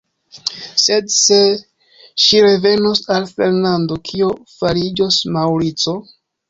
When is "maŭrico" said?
5.39-6.01